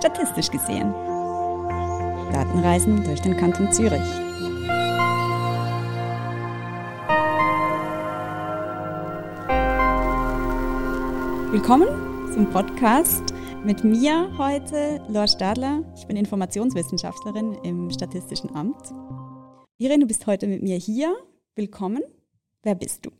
[0.00, 0.94] statistisch gesehen.
[2.32, 4.00] Datenreisen durch den Kanton Zürich.
[11.52, 11.88] Willkommen
[12.32, 15.84] zum Podcast mit mir heute, Laura Stadler.
[15.94, 18.94] Ich bin Informationswissenschaftlerin im Statistischen Amt.
[19.76, 21.14] Irene, du bist heute mit mir hier.
[21.56, 22.02] Willkommen.
[22.62, 23.19] Wer bist du?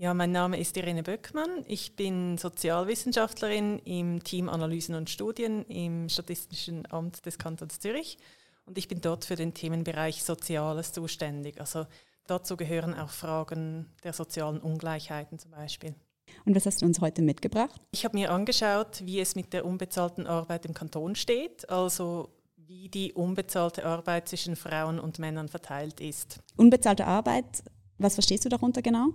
[0.00, 1.64] Ja, mein Name ist Irene Böckmann.
[1.66, 8.16] Ich bin Sozialwissenschaftlerin im Team Analysen und Studien im Statistischen Amt des Kantons Zürich
[8.64, 11.58] und ich bin dort für den Themenbereich Soziales zuständig.
[11.58, 11.84] Also
[12.28, 15.96] dazu gehören auch Fragen der sozialen Ungleichheiten zum Beispiel.
[16.44, 17.80] Und was hast du uns heute mitgebracht?
[17.90, 22.88] Ich habe mir angeschaut, wie es mit der unbezahlten Arbeit im Kanton steht, also wie
[22.88, 26.38] die unbezahlte Arbeit zwischen Frauen und Männern verteilt ist.
[26.56, 27.64] Unbezahlte Arbeit
[27.98, 29.08] was verstehst du darunter genau?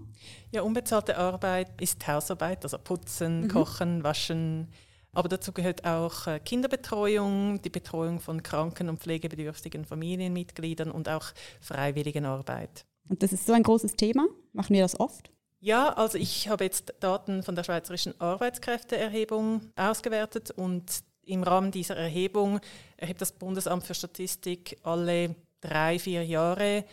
[0.52, 3.48] Ja, unbezahlte Arbeit ist Hausarbeit, also putzen, mhm.
[3.48, 4.68] kochen, waschen.
[5.14, 11.26] Aber dazu gehört auch äh, Kinderbetreuung, die Betreuung von kranken und pflegebedürftigen Familienmitgliedern und auch
[11.62, 12.86] Freiwilligenarbeit.
[13.08, 14.28] Und das ist so ein großes Thema?
[14.54, 15.30] Machen wir das oft?
[15.60, 20.84] Ja, also ich habe jetzt Daten von der Schweizerischen Arbeitskräfteerhebung ausgewertet und
[21.26, 22.60] im Rahmen dieser Erhebung
[22.98, 26.84] erhebt das Bundesamt für Statistik alle drei, vier Jahre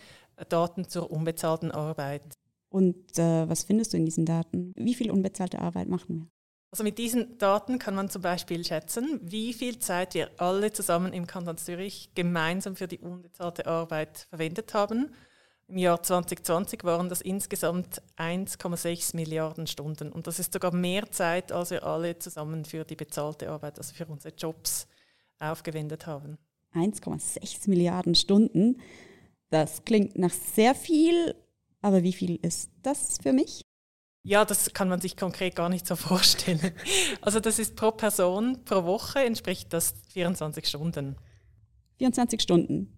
[0.48, 2.22] Daten zur unbezahlten Arbeit.
[2.68, 4.72] Und äh, was findest du in diesen Daten?
[4.76, 6.26] Wie viel unbezahlte Arbeit machen wir?
[6.70, 11.12] Also mit diesen Daten kann man zum Beispiel schätzen, wie viel Zeit wir alle zusammen
[11.12, 15.10] im Kanton Zürich gemeinsam für die unbezahlte Arbeit verwendet haben.
[15.66, 20.12] Im Jahr 2020 waren das insgesamt 1,6 Milliarden Stunden.
[20.12, 23.92] Und das ist sogar mehr Zeit, als wir alle zusammen für die bezahlte Arbeit, also
[23.94, 24.86] für unsere Jobs,
[25.40, 26.38] aufgewendet haben.
[26.74, 28.80] 1,6 Milliarden Stunden.
[29.50, 31.34] Das klingt nach sehr viel,
[31.82, 33.62] aber wie viel ist das für mich?
[34.22, 36.72] Ja, das kann man sich konkret gar nicht so vorstellen.
[37.20, 41.16] Also das ist pro Person pro Woche entspricht das 24 Stunden.
[41.98, 42.96] 24 Stunden?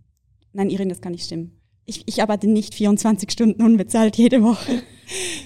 [0.52, 1.58] Nein, Irin, das kann nicht stimmen.
[1.84, 4.82] Ich, ich arbeite nicht 24 Stunden unbezahlt jede Woche.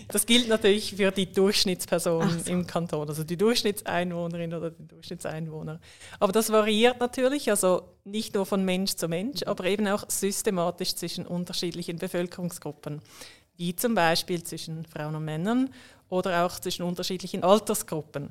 [0.08, 2.50] Das gilt natürlich für die Durchschnittsperson so.
[2.50, 5.80] im Kanton, also die Durchschnittseinwohnerin oder den Durchschnittseinwohner.
[6.20, 10.94] Aber das variiert natürlich, also nicht nur von Mensch zu Mensch, aber eben auch systematisch
[10.94, 13.02] zwischen unterschiedlichen Bevölkerungsgruppen,
[13.56, 15.70] wie zum Beispiel zwischen Frauen und Männern
[16.08, 18.30] oder auch zwischen unterschiedlichen Altersgruppen.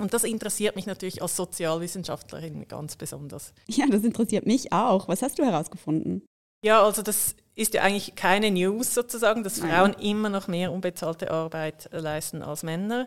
[0.00, 3.52] Und das interessiert mich natürlich als Sozialwissenschaftlerin ganz besonders.
[3.68, 5.06] Ja, das interessiert mich auch.
[5.06, 6.26] Was hast du herausgefunden?
[6.64, 10.00] Ja, also das ist ja eigentlich keine News sozusagen, dass Frauen Nein.
[10.00, 13.06] immer noch mehr unbezahlte Arbeit leisten als Männer.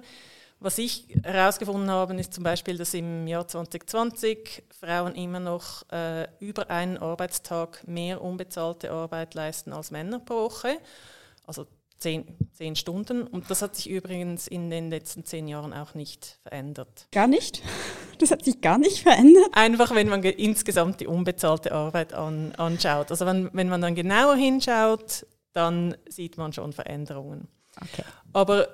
[0.59, 6.27] Was ich herausgefunden habe, ist zum Beispiel, dass im Jahr 2020 Frauen immer noch äh,
[6.39, 10.77] über einen Arbeitstag mehr unbezahlte Arbeit leisten als Männer pro Woche.
[11.47, 11.65] Also
[11.97, 13.23] zehn, zehn Stunden.
[13.23, 17.07] Und das hat sich übrigens in den letzten zehn Jahren auch nicht verändert.
[17.11, 17.61] Gar nicht?
[18.19, 19.49] Das hat sich gar nicht verändert?
[19.51, 23.11] Einfach, wenn man insgesamt die unbezahlte Arbeit an, anschaut.
[23.11, 27.47] Also wenn, wenn man dann genauer hinschaut, dann sieht man schon Veränderungen.
[27.79, 28.01] Okay.
[28.33, 28.67] Aber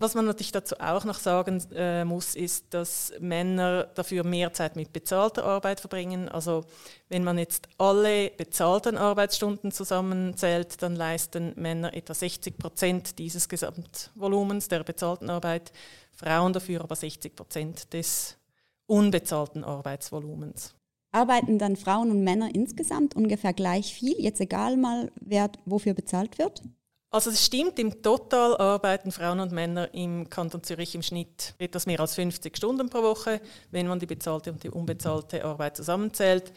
[0.00, 4.74] was man natürlich dazu auch noch sagen äh, muss, ist, dass Männer dafür mehr Zeit
[4.74, 6.28] mit bezahlter Arbeit verbringen.
[6.30, 6.64] Also
[7.10, 14.68] wenn man jetzt alle bezahlten Arbeitsstunden zusammenzählt, dann leisten Männer etwa 60 Prozent dieses Gesamtvolumens
[14.68, 15.70] der bezahlten Arbeit,
[16.12, 18.38] Frauen dafür aber 60 Prozent des
[18.86, 20.74] unbezahlten Arbeitsvolumens.
[21.12, 26.38] Arbeiten dann Frauen und Männer insgesamt ungefähr gleich viel, jetzt egal mal, wer wofür bezahlt
[26.38, 26.62] wird?
[27.12, 31.86] Also es stimmt, im Total arbeiten Frauen und Männer im Kanton Zürich im Schnitt etwas
[31.86, 33.40] mehr als 50 Stunden pro Woche,
[33.72, 36.52] wenn man die bezahlte und die unbezahlte Arbeit zusammenzählt.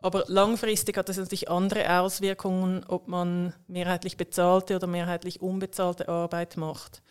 [0.00, 6.58] Aber langfristig hat das natürlich andere Auswirkungen, ob man mehrheitlich bezahlte oder mehrheitlich unbezahlte Arbeit
[6.58, 7.02] macht.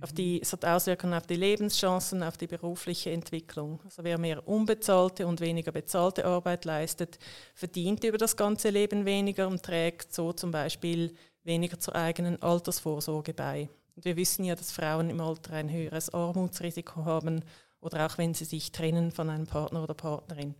[0.00, 3.80] Auf die, es hat Auswirkungen auf die Lebenschancen, auf die berufliche Entwicklung.
[3.84, 7.18] Also wer mehr unbezahlte und weniger bezahlte Arbeit leistet,
[7.54, 11.12] verdient über das ganze Leben weniger und trägt so zum Beispiel
[11.42, 13.68] weniger zur eigenen Altersvorsorge bei.
[13.96, 17.42] Und wir wissen ja, dass Frauen im Alter ein höheres Armutsrisiko haben
[17.80, 20.54] oder auch wenn sie sich trennen von einem Partner oder Partnerin.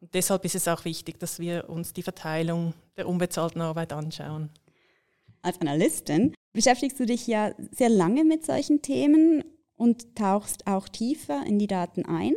[0.00, 4.50] Und deshalb ist es auch wichtig, dass wir uns die Verteilung der unbezahlten Arbeit anschauen.
[5.46, 9.44] Als Analystin beschäftigst du dich ja sehr lange mit solchen Themen
[9.76, 12.34] und tauchst auch tiefer in die Daten ein.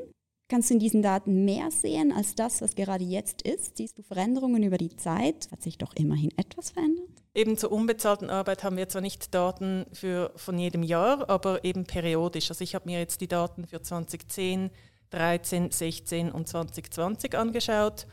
[0.48, 3.78] Kannst du in diesen Daten mehr sehen als das, was gerade jetzt ist?
[3.78, 5.50] Siehst du Veränderungen über die Zeit?
[5.52, 7.10] Hat sich doch immerhin etwas verändert?
[7.34, 11.86] Eben zur unbezahlten Arbeit haben wir zwar nicht Daten für, von jedem Jahr, aber eben
[11.86, 12.52] periodisch.
[12.52, 14.70] Also ich habe mir jetzt die Daten für 2010,
[15.10, 18.06] 13, 16 und 2020 angeschaut.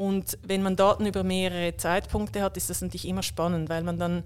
[0.00, 3.98] Und wenn man Daten über mehrere Zeitpunkte hat, ist das natürlich immer spannend, weil man
[3.98, 4.24] dann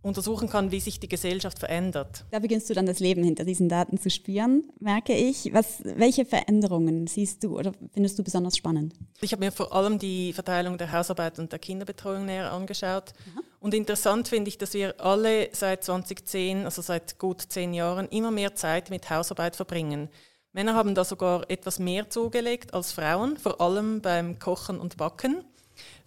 [0.00, 2.24] untersuchen kann, wie sich die Gesellschaft verändert.
[2.30, 5.52] Da beginnst du dann das Leben hinter diesen Daten zu spüren, merke ich.
[5.52, 8.94] Was, welche Veränderungen siehst du oder findest du besonders spannend?
[9.20, 13.12] Ich habe mir vor allem die Verteilung der Hausarbeit und der Kinderbetreuung näher angeschaut.
[13.32, 13.40] Aha.
[13.58, 18.30] Und interessant finde ich, dass wir alle seit 2010, also seit gut zehn Jahren, immer
[18.30, 20.08] mehr Zeit mit Hausarbeit verbringen.
[20.56, 25.44] Männer haben da sogar etwas mehr zugelegt als Frauen, vor allem beim Kochen und Backen.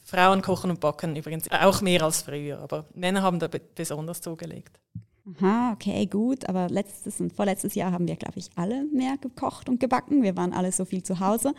[0.03, 4.79] Frauen kochen und backen übrigens auch mehr als früher, aber Männer haben da besonders zugelegt.
[5.37, 6.49] Aha, okay, gut.
[6.49, 10.23] Aber letztes und vorletztes Jahr haben wir, glaube ich, alle mehr gekocht und gebacken.
[10.23, 11.53] Wir waren alle so viel zu Hause.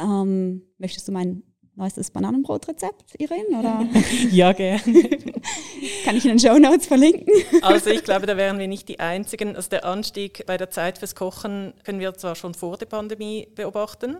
[0.00, 1.42] Ähm, möchtest du mein
[1.76, 3.58] neuestes Bananenbrotrezept, Irene?
[3.58, 3.86] Oder?
[4.30, 4.80] ja, gerne.
[6.04, 7.32] Kann ich in den Show Notes verlinken?
[7.62, 9.54] also ich glaube, da wären wir nicht die Einzigen.
[9.54, 13.48] Also der Anstieg bei der Zeit fürs Kochen können wir zwar schon vor der Pandemie
[13.54, 14.16] beobachten,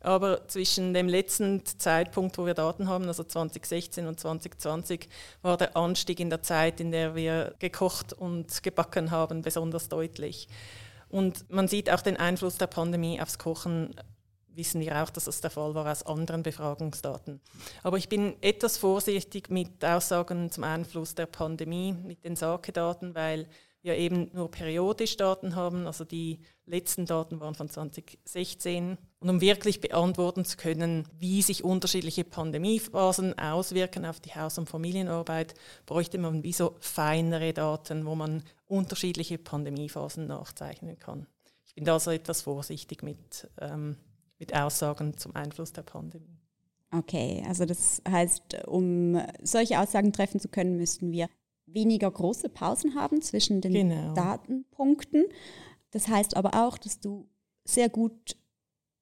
[0.00, 5.08] aber zwischen dem letzten Zeitpunkt, wo wir Daten haben, also 2016 und 2020,
[5.42, 10.48] war der Anstieg in der Zeit, in der wir gekocht und gebacken haben, besonders deutlich.
[11.08, 13.94] Und man sieht auch den Einfluss der Pandemie aufs Kochen,
[14.58, 17.40] wissen wir auch, dass das der Fall war aus anderen Befragungsdaten.
[17.82, 23.48] Aber ich bin etwas vorsichtig mit Aussagen zum Einfluss der Pandemie, mit den Sake-Daten, weil
[23.82, 28.98] wir eben nur periodisch Daten haben, also die letzten Daten waren von 2016.
[29.20, 34.68] Und um wirklich beantworten zu können, wie sich unterschiedliche Pandemiephasen auswirken auf die Haus- und
[34.68, 35.54] Familienarbeit,
[35.86, 41.26] bräuchte man wie so feinere Daten, wo man unterschiedliche Pandemiephasen nachzeichnen kann.
[41.64, 43.96] Ich bin da also etwas vorsichtig mit, ähm,
[44.38, 46.38] mit Aussagen zum Einfluss der Pandemie.
[46.90, 51.28] Okay, also das heißt, um solche Aussagen treffen zu können, müssten wir
[51.66, 54.14] weniger große Pausen haben zwischen den genau.
[54.14, 55.24] Datenpunkten.
[55.90, 57.28] Das heißt aber auch, dass du
[57.64, 58.36] sehr gut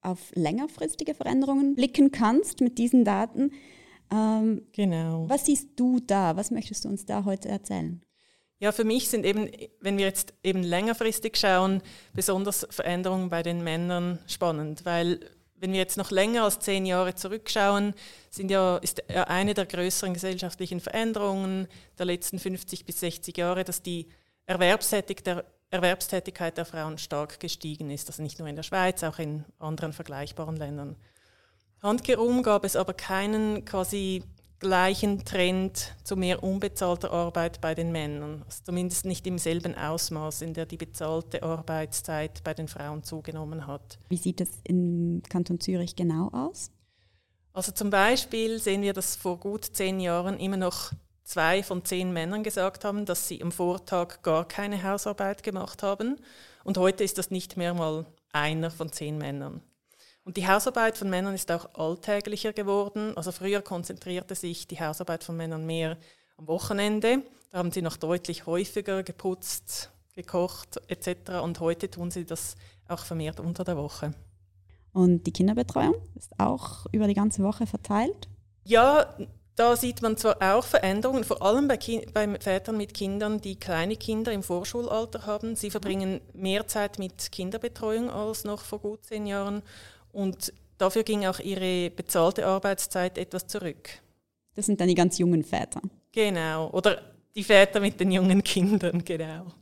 [0.00, 3.52] auf längerfristige Veränderungen blicken kannst mit diesen Daten.
[4.10, 5.28] Ähm, genau.
[5.28, 6.36] Was siehst du da?
[6.36, 8.02] Was möchtest du uns da heute erzählen?
[8.58, 9.50] Ja, für mich sind eben,
[9.80, 11.82] wenn wir jetzt eben längerfristig schauen,
[12.14, 15.20] besonders Veränderungen bei den Männern spannend, weil
[15.58, 17.94] wenn wir jetzt noch länger als zehn Jahre zurückschauen,
[18.30, 21.68] sind ja, ist ja eine der größeren gesellschaftlichen Veränderungen
[21.98, 24.08] der letzten 50 bis 60 Jahre, dass die
[24.46, 28.08] Erwerbstätig der, Erwerbstätigkeit der Frauen stark gestiegen ist.
[28.08, 30.96] Also nicht nur in der Schweiz, auch in anderen vergleichbaren Ländern.
[31.82, 34.22] Handgerum gab es aber keinen quasi
[34.58, 40.42] gleichen Trend zu mehr unbezahlter Arbeit bei den Männern, also zumindest nicht im selben Ausmaß,
[40.42, 43.98] in der die bezahlte Arbeitszeit bei den Frauen zugenommen hat.
[44.08, 46.70] Wie sieht es im Kanton Zürich genau aus?
[47.52, 50.92] Also zum Beispiel sehen wir, dass vor gut zehn Jahren immer noch
[51.24, 56.16] zwei von zehn Männern gesagt haben, dass sie am Vortag gar keine Hausarbeit gemacht haben.
[56.64, 59.62] Und heute ist das nicht mehr mal einer von zehn Männern.
[60.26, 63.16] Und die Hausarbeit von Männern ist auch alltäglicher geworden.
[63.16, 65.96] Also früher konzentrierte sich die Hausarbeit von Männern mehr
[66.36, 67.22] am Wochenende.
[67.52, 71.44] Da haben sie noch deutlich häufiger geputzt, gekocht etc.
[71.44, 72.56] Und heute tun sie das
[72.88, 74.14] auch vermehrt unter der Woche.
[74.92, 78.28] Und die Kinderbetreuung ist auch über die ganze Woche verteilt?
[78.64, 79.14] Ja,
[79.54, 81.78] da sieht man zwar auch Veränderungen, vor allem bei,
[82.12, 85.54] bei, Vätern mit Kindern, die kleine Kinder im Vorschulalter haben.
[85.54, 89.62] Sie verbringen mehr Zeit mit Kinderbetreuung als noch vor gut zehn Jahren.
[90.16, 93.90] Und dafür ging auch ihre bezahlte Arbeitszeit etwas zurück.
[94.54, 95.82] Das sind dann die ganz jungen Väter.
[96.10, 97.02] Genau, oder
[97.34, 99.52] die Väter mit den jungen Kindern, genau.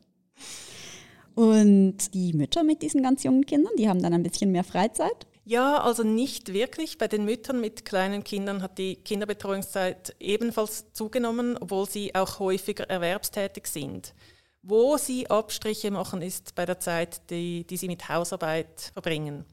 [1.35, 5.27] Und die Mütter mit diesen ganz jungen Kindern, die haben dann ein bisschen mehr Freizeit?
[5.45, 6.99] Ja, also nicht wirklich.
[6.99, 12.89] Bei den Müttern mit kleinen Kindern hat die Kinderbetreuungszeit ebenfalls zugenommen, obwohl sie auch häufiger
[12.89, 14.15] erwerbstätig sind.
[14.63, 19.44] Wo sie Abstriche machen, ist bei der Zeit, die, die sie mit Hausarbeit verbringen.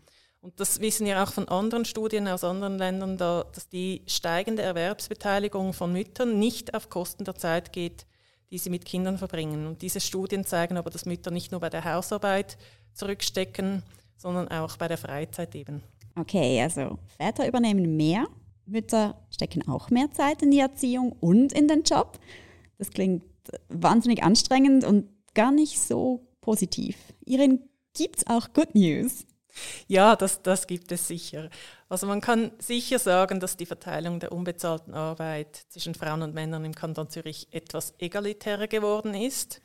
[0.42, 4.64] Und das wissen wir auch von anderen Studien aus anderen Ländern, da, dass die steigende
[4.64, 8.08] Erwerbsbeteiligung von Müttern nicht auf Kosten der Zeit geht,
[8.50, 9.68] die sie mit Kindern verbringen.
[9.68, 12.58] Und diese Studien zeigen aber, dass Mütter nicht nur bei der Hausarbeit
[12.94, 13.84] zurückstecken,
[14.18, 15.84] sondern auch bei der Freizeit eben.
[16.16, 18.26] Okay, also Väter übernehmen mehr,
[18.66, 22.20] Mütter stecken auch mehr Zeit in die Erziehung und in den Job.
[22.80, 23.24] Das klingt
[23.70, 26.98] wahnsinnig anstrengend und gar nicht so positiv.
[27.26, 27.62] Irin,
[27.94, 29.26] gibt es auch Good News?
[29.88, 31.50] Ja, das, das gibt es sicher.
[31.90, 36.66] Also man kann sicher sagen, dass die Verteilung der unbezahlten Arbeit zwischen Frauen und Männern
[36.66, 39.62] im Kanton Zürich etwas egalitärer geworden ist.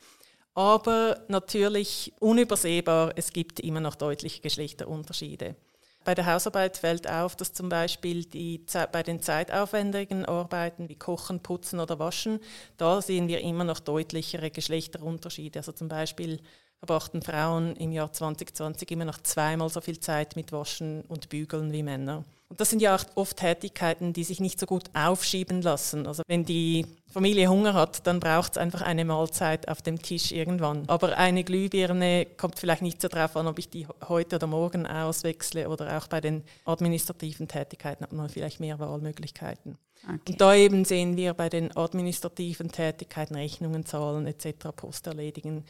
[0.53, 5.55] Aber natürlich unübersehbar, es gibt immer noch deutliche Geschlechterunterschiede.
[6.03, 11.41] Bei der Hausarbeit fällt auf, dass zum Beispiel die, bei den zeitaufwendigen Arbeiten wie Kochen,
[11.43, 12.39] Putzen oder Waschen,
[12.77, 15.59] da sehen wir immer noch deutlichere Geschlechterunterschiede.
[15.59, 16.39] Also zum Beispiel
[16.79, 21.71] verbrachten Frauen im Jahr 2020 immer noch zweimal so viel Zeit mit Waschen und Bügeln
[21.71, 22.23] wie Männer.
[22.49, 26.07] Und das sind ja oft Tätigkeiten, die sich nicht so gut aufschieben lassen.
[26.07, 30.31] Also wenn die Familie Hunger hat, dann braucht es einfach eine Mahlzeit auf dem Tisch
[30.31, 30.85] irgendwann.
[30.87, 34.87] Aber eine Glühbirne kommt vielleicht nicht so drauf an, ob ich die heute oder morgen
[34.87, 39.77] auswechsle oder auch bei den administrativen Tätigkeiten hat man vielleicht mehr Wahlmöglichkeiten.
[40.03, 40.19] Okay.
[40.29, 45.65] Und da eben sehen wir bei den administrativen Tätigkeiten, Rechnungen zahlen etc., Post erledigen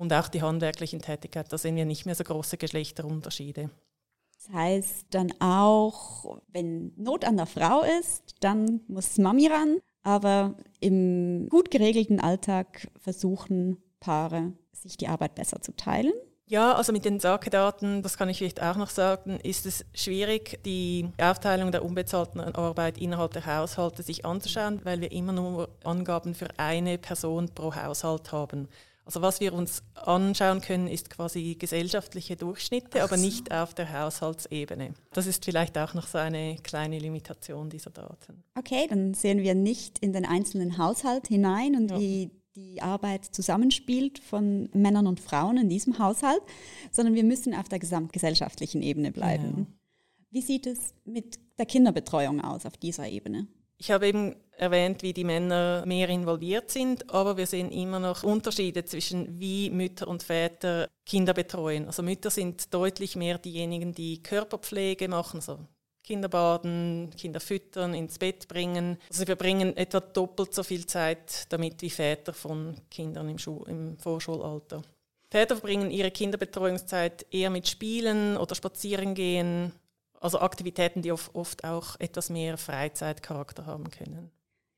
[0.00, 3.68] und auch die handwerklichen Tätigkeiten, da sehen wir nicht mehr so große Geschlechterunterschiede.
[4.34, 9.78] Das heißt dann auch, wenn Not an der Frau ist, dann muss Mami ran.
[10.02, 16.14] Aber im gut geregelten Alltag versuchen Paare, sich die Arbeit besser zu teilen.
[16.46, 20.60] Ja, also mit den Sake-Daten, das kann ich vielleicht auch noch sagen, ist es schwierig,
[20.64, 26.34] die Aufteilung der unbezahlten Arbeit innerhalb der Haushalte sich anzuschauen, weil wir immer nur Angaben
[26.34, 28.66] für eine Person pro Haushalt haben.
[29.10, 34.94] Also was wir uns anschauen können, ist quasi gesellschaftliche Durchschnitte, aber nicht auf der Haushaltsebene.
[35.12, 38.44] Das ist vielleicht auch noch so eine kleine Limitation dieser Daten.
[38.56, 41.98] Okay, dann sehen wir nicht in den einzelnen Haushalt hinein und ja.
[41.98, 46.42] wie die Arbeit zusammenspielt von Männern und Frauen in diesem Haushalt,
[46.92, 49.66] sondern wir müssen auf der gesamtgesellschaftlichen Ebene bleiben.
[49.68, 49.76] Ja.
[50.30, 53.48] Wie sieht es mit der Kinderbetreuung aus auf dieser Ebene?
[53.76, 58.22] Ich habe eben erwähnt, wie die Männer mehr involviert sind, aber wir sehen immer noch
[58.22, 61.86] Unterschiede zwischen wie Mütter und Väter Kinder betreuen.
[61.86, 65.60] Also Mütter sind deutlich mehr diejenigen, die Körperpflege machen, also
[66.02, 68.98] Kinder baden, Kinder füttern, ins Bett bringen.
[69.08, 73.64] Also sie verbringen etwa doppelt so viel Zeit damit wie Väter von Kindern im, Schu
[73.64, 74.82] im Vorschulalter.
[75.30, 79.72] Väter verbringen ihre Kinderbetreuungszeit eher mit Spielen oder Spazierengehen,
[80.20, 84.30] also Aktivitäten, die oft auch etwas mehr Freizeitcharakter haben können.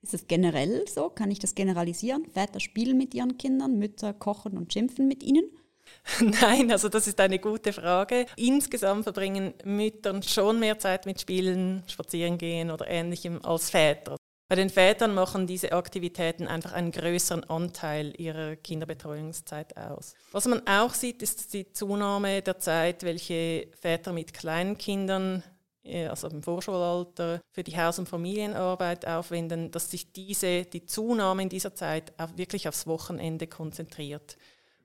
[0.03, 1.11] Ist es generell so?
[1.11, 2.27] Kann ich das generalisieren?
[2.27, 5.45] Väter spielen mit ihren Kindern, Mütter kochen und schimpfen mit ihnen?
[6.21, 8.27] Nein, also das ist eine gute Frage.
[8.37, 14.17] Insgesamt verbringen Mütter schon mehr Zeit mit Spielen, Spazierengehen oder ähnlichem als Väter.
[14.49, 20.15] Bei den Vätern machen diese Aktivitäten einfach einen größeren Anteil ihrer Kinderbetreuungszeit aus.
[20.33, 25.43] Was man auch sieht, ist die Zunahme der Zeit, welche Väter mit kleinen Kindern
[25.85, 31.49] also im Vorschulalter, für die Haus- und Familienarbeit aufwenden, dass sich diese, die Zunahme in
[31.49, 34.37] dieser Zeit auch wirklich aufs Wochenende konzentriert.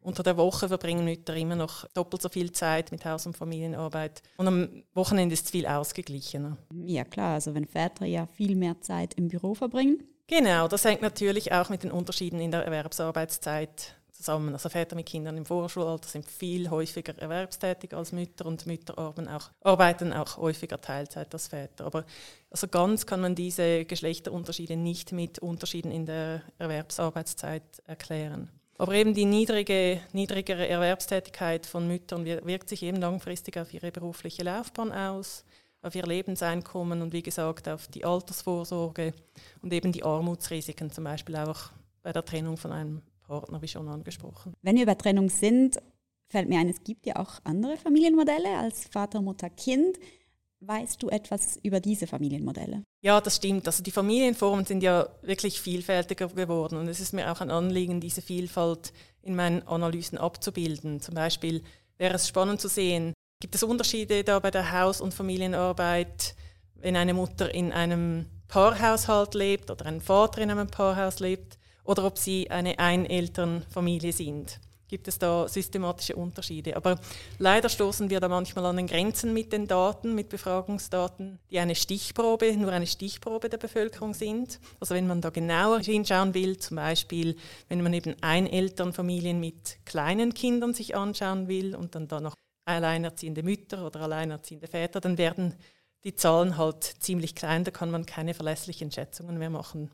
[0.01, 4.21] Unter der Woche verbringen Mütter immer noch doppelt so viel Zeit mit Haus- und Familienarbeit.
[4.37, 6.57] Und am Wochenende ist es viel ausgeglichener.
[6.71, 10.03] Ja klar, also wenn Väter ja viel mehr Zeit im Büro verbringen.
[10.27, 14.53] Genau, das hängt natürlich auch mit den Unterschieden in der Erwerbsarbeitszeit zusammen.
[14.53, 19.27] Also Väter mit Kindern im Vorschulalter sind viel häufiger erwerbstätig als Mütter und Mütter arbeiten
[19.27, 21.85] auch, arbeiten auch häufiger Teilzeit als Väter.
[21.85, 22.05] Aber
[22.49, 28.49] also ganz kann man diese Geschlechterunterschiede nicht mit Unterschieden in der Erwerbsarbeitszeit erklären.
[28.79, 34.43] Aber eben die niedrige, niedrigere Erwerbstätigkeit von Müttern wirkt sich eben langfristig auf ihre berufliche
[34.43, 35.45] Laufbahn aus,
[35.81, 39.13] auf ihr Lebenseinkommen und wie gesagt auf die Altersvorsorge
[39.61, 41.71] und eben die Armutsrisiken, zum Beispiel auch
[42.03, 44.53] bei der Trennung von einem Partner, wie schon angesprochen.
[44.61, 45.77] Wenn wir über Trennung sind,
[46.29, 49.97] fällt mir ein, es gibt ja auch andere Familienmodelle als Vater, Mutter, Kind.
[50.59, 52.81] Weißt du etwas über diese Familienmodelle?
[53.01, 53.67] Ja, das stimmt.
[53.67, 58.01] Also die Familienformen sind ja wirklich vielfältiger geworden und es ist mir auch ein Anliegen,
[58.01, 58.91] diese Vielfalt
[59.21, 60.99] in meinen Analysen abzubilden.
[60.99, 61.61] Zum Beispiel
[61.99, 66.35] wäre es spannend zu sehen, gibt es Unterschiede da bei der Haus- und Familienarbeit,
[66.73, 72.05] wenn eine Mutter in einem Paarhaushalt lebt oder ein Vater in einem Paarhaus lebt oder
[72.05, 76.75] ob sie eine Einelternfamilie sind gibt es da systematische Unterschiede.
[76.75, 76.99] Aber
[77.39, 81.75] leider stoßen wir da manchmal an den Grenzen mit den Daten, mit Befragungsdaten, die eine
[81.75, 84.59] Stichprobe, nur eine Stichprobe der Bevölkerung sind.
[84.79, 87.35] Also wenn man da genauer hinschauen will, zum Beispiel
[87.67, 93.43] wenn man eben Einelternfamilien mit kleinen Kindern sich anschauen will und dann da noch alleinerziehende
[93.43, 95.55] Mütter oder alleinerziehende Väter, dann werden
[96.03, 99.91] die Zahlen halt ziemlich klein, da kann man keine verlässlichen Schätzungen mehr machen.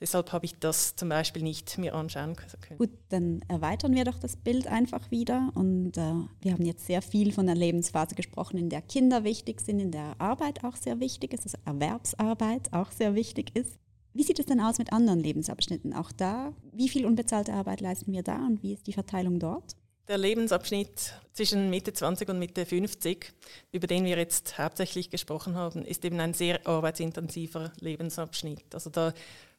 [0.00, 2.78] Deshalb habe ich das zum Beispiel nicht mir anschauen können.
[2.78, 5.50] Gut, dann erweitern wir doch das Bild einfach wieder.
[5.54, 9.60] Und äh, wir haben jetzt sehr viel von der Lebensphase gesprochen, in der Kinder wichtig
[9.60, 13.78] sind, in der Arbeit auch sehr wichtig ist, also Erwerbsarbeit auch sehr wichtig ist.
[14.12, 15.92] Wie sieht es denn aus mit anderen Lebensabschnitten?
[15.92, 19.74] Auch da, wie viel unbezahlte Arbeit leisten wir da und wie ist die Verteilung dort?
[20.06, 23.32] Der Lebensabschnitt zwischen Mitte 20 und Mitte 50,
[23.72, 28.74] über den wir jetzt hauptsächlich gesprochen haben, ist eben ein sehr arbeitsintensiver Lebensabschnitt.
[28.74, 29.14] Also da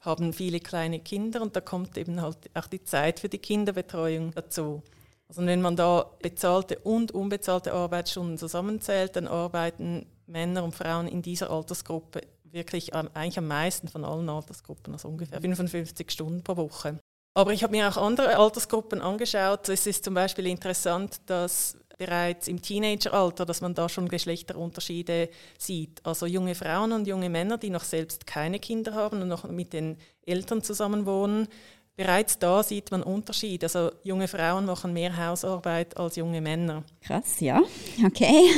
[0.06, 4.32] haben viele kleine Kinder und da kommt eben halt auch die Zeit für die Kinderbetreuung
[4.32, 4.84] dazu.
[5.28, 11.22] Also wenn man da bezahlte und unbezahlte Arbeitsstunden zusammenzählt, dann arbeiten Männer und Frauen in
[11.22, 17.00] dieser Altersgruppe wirklich eigentlich am meisten von allen Altersgruppen, also ungefähr 55 Stunden pro Woche.
[17.38, 19.68] Aber ich habe mir auch andere Altersgruppen angeschaut.
[19.68, 26.02] Es ist zum Beispiel interessant, dass bereits im Teenageralter, dass man da schon Geschlechterunterschiede sieht.
[26.06, 29.74] Also junge Frauen und junge Männer, die noch selbst keine Kinder haben und noch mit
[29.74, 31.48] den Eltern zusammenwohnen,
[31.96, 33.64] bereits da sieht man Unterschied.
[33.64, 36.84] Also junge Frauen machen mehr Hausarbeit als junge Männer.
[37.02, 37.62] Krass, ja.
[38.06, 38.50] Okay.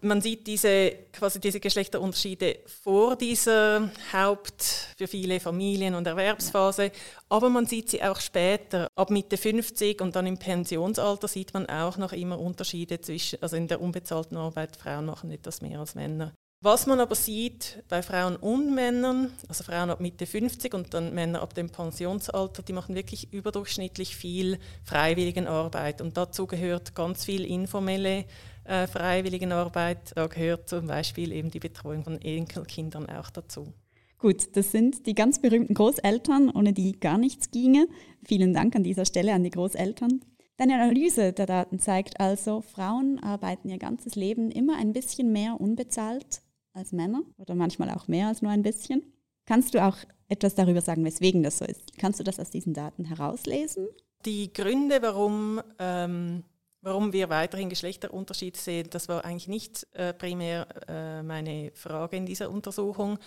[0.00, 6.92] Man sieht diese, quasi diese Geschlechterunterschiede vor dieser Haupt für viele Familien- und Erwerbsphase,
[7.28, 8.88] aber man sieht sie auch später.
[8.94, 13.56] Ab Mitte 50 und dann im Pensionsalter sieht man auch noch immer Unterschiede zwischen, also
[13.56, 16.32] in der unbezahlten Arbeit, Frauen machen etwas mehr als Männer.
[16.60, 21.14] Was man aber sieht bei Frauen und Männern, also Frauen ab Mitte 50 und dann
[21.14, 26.00] Männer ab dem Pensionsalter, die machen wirklich überdurchschnittlich viel Freiwilligenarbeit.
[26.00, 28.24] Und dazu gehört ganz viel informelle
[28.68, 30.12] äh, Freiwilligenarbeit.
[30.14, 33.72] Da gehört zum Beispiel eben die Betreuung von Enkelkindern auch dazu.
[34.18, 37.86] Gut, das sind die ganz berühmten Großeltern, ohne die gar nichts ginge.
[38.24, 40.20] Vielen Dank an dieser Stelle an die Großeltern.
[40.56, 45.60] Deine Analyse der Daten zeigt also, Frauen arbeiten ihr ganzes Leben immer ein bisschen mehr
[45.60, 49.02] unbezahlt als Männer oder manchmal auch mehr als nur ein bisschen.
[49.46, 49.96] Kannst du auch
[50.28, 51.96] etwas darüber sagen, weswegen das so ist?
[51.96, 53.86] Kannst du das aus diesen Daten herauslesen?
[54.24, 56.42] Die Gründe, warum, ähm,
[56.82, 62.26] warum wir weiterhin Geschlechterunterschiede sehen, das war eigentlich nicht äh, primär äh, meine Frage in
[62.26, 63.18] dieser Untersuchung.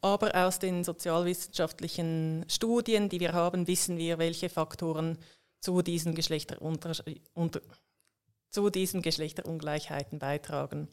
[0.00, 5.18] Aber aus den sozialwissenschaftlichen Studien, die wir haben, wissen wir, welche Faktoren
[5.60, 7.22] zu diesen Geschlechterunterschieden
[8.54, 10.88] zu diesen Geschlechterungleichheiten beitragen.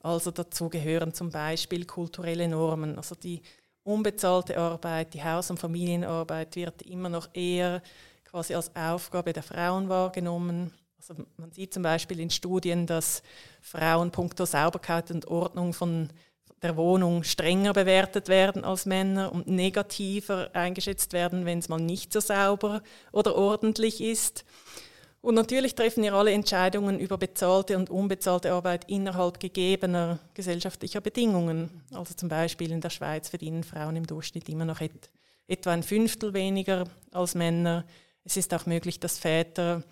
[0.00, 3.42] Also dazu gehören zum Beispiel kulturelle Normen, also die
[3.84, 7.80] unbezahlte Arbeit, die Haus- und Familienarbeit wird immer noch eher
[8.24, 10.72] quasi als Aufgabe der Frauen wahrgenommen.
[11.08, 13.22] Also man sieht zum Beispiel in Studien, dass
[13.60, 16.08] Frauen punkto Sauberkeit und Ordnung von
[16.62, 22.12] der Wohnung strenger bewertet werden als Männer und negativer eingeschätzt werden, wenn es mal nicht
[22.12, 22.82] so sauber
[23.12, 24.44] oder ordentlich ist.
[25.20, 31.82] Und natürlich treffen wir alle Entscheidungen über bezahlte und unbezahlte Arbeit innerhalb gegebener gesellschaftlicher Bedingungen.
[31.92, 35.10] Also zum Beispiel in der Schweiz verdienen Frauen im Durchschnitt immer noch et
[35.48, 37.84] etwa ein Fünftel weniger als Männer.
[38.24, 39.84] Es ist auch möglich, dass Väter,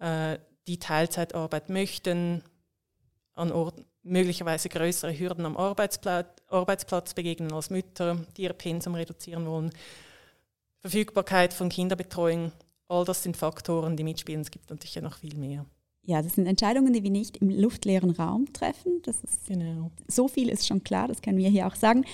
[0.00, 2.42] äh, die Teilzeitarbeit möchten,
[3.34, 9.46] an Ort möglicherweise größere Hürden am Arbeitsplatz, Arbeitsplatz begegnen als Mütter, die ihr Pensum reduzieren
[9.46, 9.70] wollen.
[10.80, 12.52] Verfügbarkeit von Kinderbetreuung
[12.88, 14.42] All das sind Faktoren, die mitspielen.
[14.42, 15.66] Es gibt natürlich noch viel mehr.
[16.02, 19.02] Ja, das sind Entscheidungen, die wir nicht im luftleeren Raum treffen.
[19.02, 19.90] Das ist, genau.
[20.06, 22.04] So viel ist schon klar, das können wir hier auch sagen.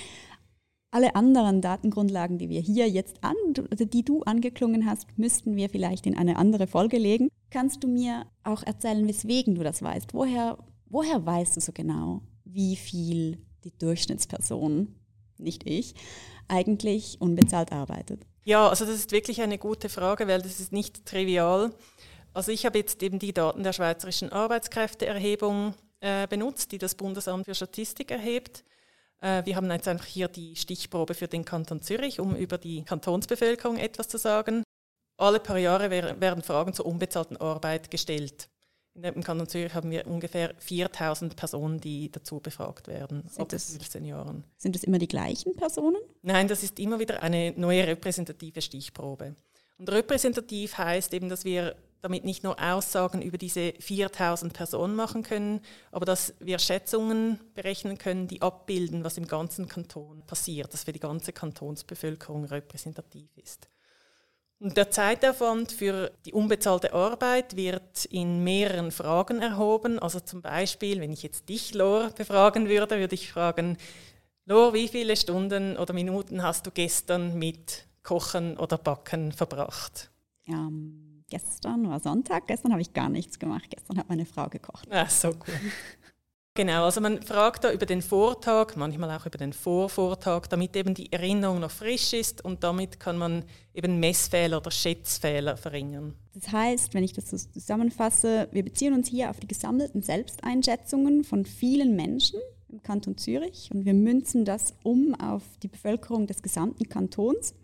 [0.95, 6.07] Alle anderen Datengrundlagen, die wir hier jetzt an, die du angeklungen hast, müssten wir vielleicht
[6.07, 7.31] in eine andere Folge legen.
[7.49, 10.13] Kannst du mir auch erzählen, weswegen du das weißt?
[10.13, 10.59] Woher,
[10.91, 14.95] woher weißt du so genau, wie viel die Durchschnittsperson,
[15.39, 15.95] nicht ich,
[16.47, 18.27] eigentlich unbezahlt arbeitet?
[18.45, 21.73] Ja, also das ist wirklich eine gute Frage, weil das ist nicht trivial.
[22.35, 27.47] Also ich habe jetzt eben die Daten der Schweizerischen Arbeitskräfteerhebung äh, benutzt, die das Bundesamt
[27.47, 28.63] für Statistik erhebt.
[29.23, 32.83] Äh, wir haben jetzt einfach hier die Stichprobe für den Kanton Zürich, um über die
[32.85, 34.63] Kantonsbevölkerung etwas zu sagen.
[35.17, 38.49] Alle paar Jahre werden Fragen zur unbezahlten Arbeit gestellt.
[38.95, 43.71] Im Kanton Zürich haben wir ungefähr 4000 Personen, die dazu befragt werden, sind ab das,
[43.71, 44.45] 15 Jahren.
[44.59, 45.97] Sind das immer die gleichen Personen?
[46.21, 49.35] Nein, das ist immer wieder eine neue repräsentative Stichprobe.
[49.79, 55.23] Und repräsentativ heißt eben, dass wir damit nicht nur Aussagen über diese 4000 Personen machen
[55.23, 55.61] können,
[55.93, 60.93] aber dass wir Schätzungen berechnen können, die abbilden, was im ganzen Kanton passiert, dass für
[60.93, 63.69] die ganze Kantonsbevölkerung repräsentativ ist.
[64.65, 69.99] Der Zeitaufwand für die unbezahlte Arbeit wird in mehreren Fragen erhoben.
[69.99, 73.77] Also zum Beispiel, wenn ich jetzt dich, Lor, befragen würde, würde ich fragen,
[74.45, 80.13] Lor, wie viele Stunden oder Minuten hast du gestern mit Kochen oder Backen verbracht?
[80.47, 83.65] Ähm, gestern war Sonntag, gestern habe ich gar nichts gemacht.
[83.71, 84.87] Gestern hat meine Frau gekocht.
[84.91, 85.49] Ach, so gut.
[86.55, 90.93] Genau, also man fragt da über den Vortag, manchmal auch über den Vorvortag, damit eben
[90.93, 96.13] die Erinnerung noch frisch ist und damit kann man eben Messfehler oder Schätzfehler verringern.
[96.35, 101.25] Das heißt, wenn ich das so zusammenfasse, wir beziehen uns hier auf die gesammelten Selbsteinschätzungen
[101.25, 106.43] von vielen Menschen im Kanton Zürich und wir münzen das um auf die Bevölkerung des
[106.43, 107.55] gesamten Kantons.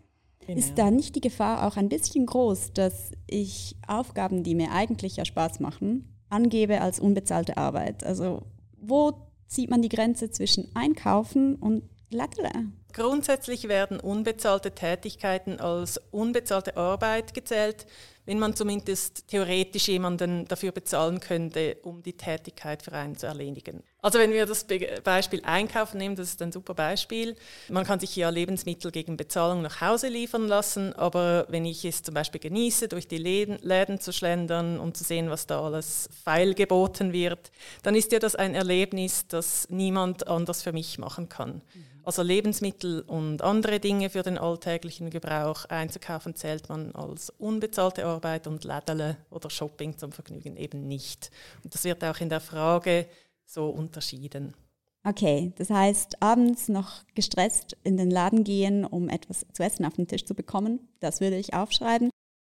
[0.49, 0.57] Genau.
[0.57, 5.15] Ist da nicht die Gefahr auch ein bisschen groß, dass ich Aufgaben, die mir eigentlich
[5.17, 8.03] ja Spaß machen, angebe als unbezahlte Arbeit?
[8.03, 8.41] Also
[8.81, 9.13] wo
[9.47, 12.49] zieht man die Grenze zwischen Einkaufen und Lattle?
[12.93, 17.85] Grundsätzlich werden unbezahlte Tätigkeiten als unbezahlte Arbeit gezählt,
[18.29, 23.81] wenn man zumindest theoretisch jemanden dafür bezahlen könnte, um die Tätigkeit für einen zu erledigen.
[24.03, 24.67] Also wenn wir das
[25.03, 27.35] Beispiel Einkaufen nehmen, das ist ein super Beispiel.
[27.69, 32.03] Man kann sich ja Lebensmittel gegen Bezahlung nach Hause liefern lassen, aber wenn ich es
[32.03, 36.07] zum Beispiel genieße, durch die Läden, Läden zu schlendern und zu sehen, was da alles
[36.23, 37.49] feil geboten wird,
[37.81, 41.63] dann ist ja das ein Erlebnis, das niemand anders für mich machen kann.
[41.73, 41.98] Mhm.
[42.09, 48.47] Also Lebensmittel und andere Dinge für den alltäglichen Gebrauch einzukaufen, zählt man als unbezahlte Arbeit
[48.47, 51.29] und Lädele oder Shopping zum Vergnügen eben nicht.
[51.63, 53.05] Und das wird auch in der Frage
[53.45, 54.55] so unterschieden.
[55.03, 59.93] Okay, das heißt, abends noch gestresst in den Laden gehen, um etwas zu essen auf
[59.93, 62.09] den Tisch zu bekommen, das würde ich aufschreiben.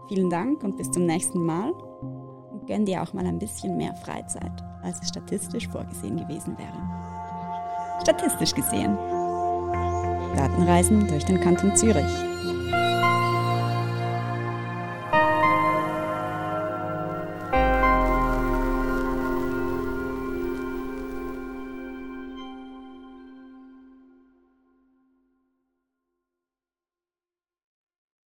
[0.10, 1.72] Vielen Dank und bis zum nächsten Mal.
[1.72, 8.02] Und gönn dir auch mal ein bisschen mehr Freizeit, als es statistisch vorgesehen gewesen wäre.
[8.02, 8.96] Statistisch gesehen.
[10.36, 12.35] Datenreisen durch den Kanton Zürich.